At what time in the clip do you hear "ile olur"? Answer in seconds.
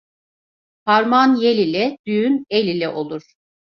2.67-3.35